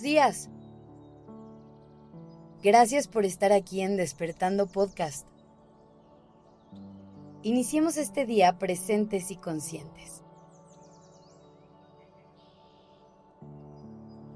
días. 0.00 0.48
Gracias 2.62 3.08
por 3.08 3.24
estar 3.24 3.52
aquí 3.52 3.80
en 3.80 3.96
Despertando 3.96 4.68
Podcast. 4.68 5.26
Iniciemos 7.42 7.96
este 7.96 8.26
día 8.26 8.58
presentes 8.58 9.30
y 9.32 9.36
conscientes. 9.36 10.22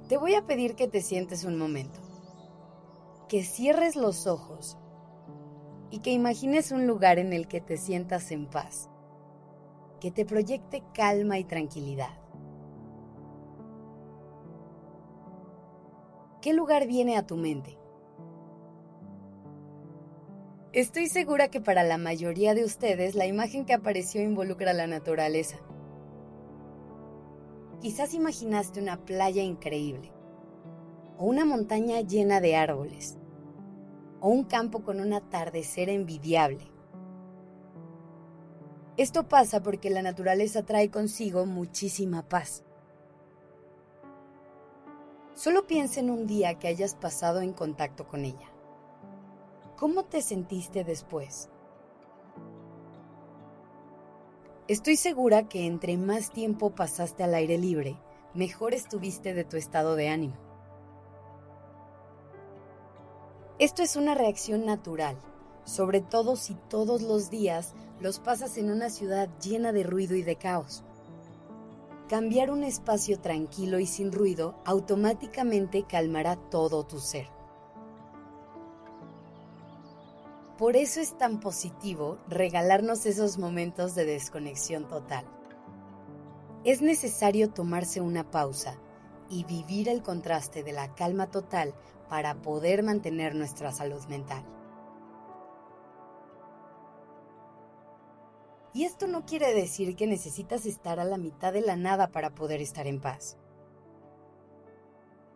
Te 0.09 0.17
voy 0.17 0.35
a 0.35 0.47
pedir 0.47 0.75
que 0.75 0.89
te 0.89 1.01
sientes 1.01 1.45
un 1.45 1.57
momento, 1.57 2.01
que 3.29 3.45
cierres 3.45 3.95
los 3.95 4.27
ojos 4.27 4.77
y 5.93 6.01
que 6.01 6.11
imagines 6.11 6.73
un 6.73 6.89
lugar 6.89 7.21
en 7.21 7.33
el 7.33 7.47
que 7.47 7.61
te 7.61 7.77
sientas 7.77 8.33
en 8.33 8.47
paz, 8.47 8.89
que 10.01 10.11
te 10.11 10.25
proyecte 10.25 10.83
calma 10.93 11.39
y 11.39 11.45
tranquilidad. 11.45 12.19
¿Qué 16.41 16.55
lugar 16.55 16.87
viene 16.87 17.19
a 17.19 17.27
tu 17.27 17.37
mente? 17.37 17.77
Estoy 20.73 21.09
segura 21.09 21.49
que 21.49 21.61
para 21.61 21.83
la 21.83 21.99
mayoría 21.99 22.55
de 22.55 22.65
ustedes 22.65 23.15
la 23.15 23.27
imagen 23.27 23.67
que 23.67 23.75
apareció 23.75 24.23
involucra 24.23 24.73
la 24.73 24.87
naturaleza. 24.87 25.59
Quizás 27.83 28.15
imaginaste 28.15 28.81
una 28.81 29.05
playa 29.05 29.43
increíble, 29.43 30.15
o 31.19 31.27
una 31.27 31.45
montaña 31.45 32.01
llena 32.01 32.41
de 32.41 32.57
árboles, 32.57 33.19
o 34.21 34.31
un 34.31 34.45
campo 34.45 34.83
con 34.83 35.01
un 35.01 35.13
atardecer 35.13 35.91
envidiable. 35.91 36.73
Esto 38.97 39.29
pasa 39.29 39.63
porque 39.63 39.91
la 39.91 40.01
naturaleza 40.01 40.63
trae 40.63 40.91
consigo 40.91 41.45
muchísima 41.45 42.27
paz. 42.27 42.65
Solo 45.41 45.67
piensa 45.67 46.01
en 46.01 46.11
un 46.11 46.27
día 46.27 46.59
que 46.59 46.69
hayas 46.69 46.95
pasado 46.95 47.41
en 47.41 47.55
contacto 47.55 48.07
con 48.07 48.27
ella. 48.27 48.53
¿Cómo 49.79 50.05
te 50.05 50.21
sentiste 50.21 50.85
después? 50.85 51.49
Estoy 54.69 54.97
segura 54.97 55.49
que 55.49 55.65
entre 55.65 55.97
más 55.97 56.31
tiempo 56.31 56.75
pasaste 56.75 57.23
al 57.23 57.33
aire 57.33 57.57
libre, 57.57 57.97
mejor 58.35 58.75
estuviste 58.75 59.33
de 59.33 59.45
tu 59.45 59.57
estado 59.57 59.97
de 59.97 60.11
ánimo. 60.11 60.37
Esto 63.59 63.83
es 63.83 63.97
una 63.97 64.15
reacción 64.15 64.67
natural, 64.67 65.17
sobre 65.65 66.03
todo 66.03 66.37
si 66.37 66.55
todos 66.69 67.01
los 67.01 67.31
días 67.31 67.73
los 67.99 68.19
pasas 68.21 68.59
en 68.59 68.71
una 68.71 68.91
ciudad 68.91 69.31
llena 69.39 69.73
de 69.73 69.85
ruido 69.85 70.17
y 70.17 70.23
de 70.23 70.37
caos. 70.37 70.85
Cambiar 72.11 72.51
un 72.51 72.65
espacio 72.65 73.21
tranquilo 73.21 73.79
y 73.79 73.87
sin 73.87 74.11
ruido 74.11 74.57
automáticamente 74.65 75.85
calmará 75.85 76.35
todo 76.35 76.83
tu 76.83 76.99
ser. 76.99 77.29
Por 80.59 80.75
eso 80.75 80.99
es 80.99 81.17
tan 81.17 81.39
positivo 81.39 82.19
regalarnos 82.27 83.07
esos 83.07 83.39
momentos 83.39 83.95
de 83.95 84.07
desconexión 84.07 84.89
total. 84.89 85.25
Es 86.65 86.83
necesario 86.83 87.51
tomarse 87.51 88.01
una 88.01 88.29
pausa 88.29 88.77
y 89.29 89.45
vivir 89.45 89.89
el 89.89 90.03
contraste 90.03 90.65
de 90.65 90.73
la 90.73 90.93
calma 90.97 91.31
total 91.31 91.77
para 92.09 92.43
poder 92.43 92.83
mantener 92.83 93.37
nuestra 93.37 93.71
salud 93.71 94.05
mental. 94.09 94.45
Y 98.73 98.85
esto 98.85 99.07
no 99.07 99.27
quiere 99.27 99.53
decir 99.53 99.97
que 99.97 100.07
necesitas 100.07 100.65
estar 100.65 101.01
a 101.01 101.05
la 101.05 101.19
mitad 101.19 101.53
de 101.53 101.61
la 101.61 101.77
nada 101.77 102.09
para 102.09 102.35
poder 102.35 102.61
estar 102.61 102.87
en 102.87 103.01
paz. 103.01 103.37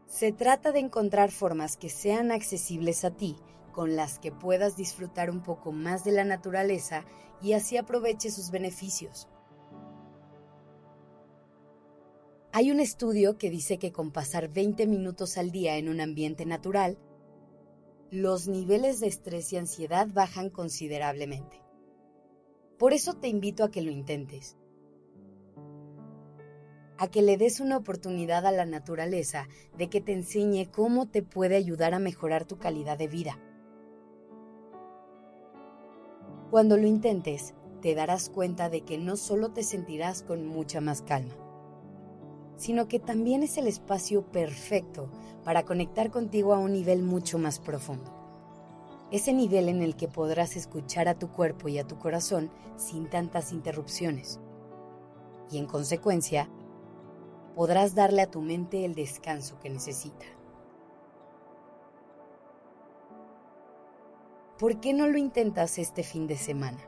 Se 0.07 0.31
trata 0.31 0.71
de 0.71 0.79
encontrar 0.79 1.33
formas 1.33 1.77
que 1.77 1.89
sean 1.89 2.31
accesibles 2.31 3.05
a 3.05 3.11
ti 3.11 3.37
con 3.73 3.97
las 3.97 4.21
que 4.21 4.31
puedas 4.31 4.77
disfrutar 4.77 5.31
un 5.31 5.43
poco 5.43 5.73
más 5.73 6.05
de 6.05 6.13
la 6.13 6.25
naturaleza 6.25 7.05
y 7.43 7.55
así 7.55 7.77
aproveche 7.77 8.31
sus 8.31 8.53
beneficios. 8.53 9.29
Hay 12.53 12.71
un 12.71 12.79
estudio 12.79 13.37
que 13.37 13.51
dice 13.51 13.79
que 13.79 13.91
con 13.91 14.13
pasar 14.13 14.49
20 14.49 14.87
minutos 14.87 15.37
al 15.39 15.51
día 15.51 15.77
en 15.77 15.89
un 15.89 16.01
ambiente 16.01 16.47
natural, 16.47 16.97
los 18.13 18.47
niveles 18.47 19.01
de 19.01 19.09
estrés 19.09 19.53
y 19.53 19.57
ansiedad 19.57 20.07
bajan 20.07 20.51
considerablemente. 20.51 21.64
Por 22.79 22.93
eso 22.93 23.15
te 23.15 23.29
invito 23.29 23.63
a 23.65 23.71
que 23.71 23.83
lo 23.83 23.91
intentes. 23.91 24.57
A 26.99 27.09
que 27.09 27.23
le 27.23 27.37
des 27.37 27.61
una 27.61 27.77
oportunidad 27.77 28.47
a 28.47 28.53
la 28.53 28.67
naturaleza 28.67 29.49
de 29.77 29.89
que 29.89 30.01
te 30.01 30.13
enseñe 30.13 30.71
cómo 30.71 31.09
te 31.09 31.23
puede 31.23 31.57
ayudar 31.57 31.95
a 31.95 31.99
mejorar 31.99 32.45
tu 32.45 32.59
calidad 32.59 32.99
de 32.99 33.09
vida. 33.09 33.39
Cuando 36.51 36.77
lo 36.77 36.87
intentes, 36.87 37.55
te 37.81 37.95
darás 37.95 38.31
cuenta 38.31 38.69
de 38.71 38.81
que 38.83 38.97
no 38.97 39.17
solo 39.17 39.53
te 39.53 39.63
sentirás 39.63 40.23
con 40.23 40.47
mucha 40.47 40.81
más 40.81 41.03
calma, 41.03 41.35
sino 42.57 42.89
que 42.89 42.99
también 42.99 43.43
es 43.43 43.59
el 43.59 43.67
espacio 43.67 44.31
perfecto 44.33 45.11
para 45.45 45.65
conectar 45.65 46.11
contigo 46.11 46.55
a 46.55 46.59
un 46.59 46.73
nivel 46.73 47.03
mucho 47.03 47.39
más 47.39 47.59
profundo. 47.61 48.24
Ese 49.15 49.33
nivel 49.33 49.69
en 49.69 49.81
el 49.81 49.95
que 49.95 50.09
podrás 50.09 50.57
escuchar 50.57 51.07
a 51.07 51.17
tu 51.17 51.31
cuerpo 51.31 51.69
y 51.69 51.79
a 51.79 51.87
tu 51.87 52.01
corazón 52.01 52.51
sin 52.75 53.09
tantas 53.09 53.53
interrupciones. 53.53 54.41
Y 55.53 55.59
en 55.59 55.67
consecuencia, 55.67 56.49
podrás 57.55 57.95
darle 57.95 58.23
a 58.23 58.31
tu 58.31 58.41
mente 58.41 58.85
el 58.85 58.97
descanso 58.97 59.61
que 59.61 59.71
necesita. 59.71 60.27
¿por 64.59 64.81
qué 64.81 64.95
no 64.95 65.07
lo 65.07 65.19
intentas 65.19 65.79
este 65.79 66.03
fin 66.03 66.27
de 66.27 66.39
semana? 66.39 66.83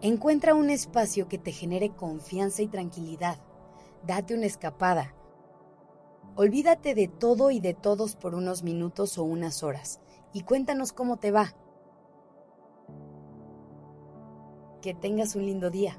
Encuentra 0.00 0.54
un 0.54 0.70
espacio 0.70 1.28
que 1.28 1.36
te 1.36 1.52
genere 1.52 1.90
confianza 1.90 2.62
y 2.62 2.66
tranquilidad. 2.66 3.36
Date 4.06 4.34
una 4.34 4.46
escapada. 4.46 5.14
Olvídate 6.40 6.94
de 6.94 7.08
todo 7.08 7.50
y 7.50 7.58
de 7.58 7.74
todos 7.74 8.14
por 8.14 8.36
unos 8.36 8.62
minutos 8.62 9.18
o 9.18 9.24
unas 9.24 9.64
horas 9.64 9.98
y 10.32 10.42
cuéntanos 10.42 10.92
cómo 10.92 11.16
te 11.16 11.32
va. 11.32 11.52
Que 14.80 14.94
tengas 14.94 15.34
un 15.34 15.46
lindo 15.46 15.68
día. 15.68 15.98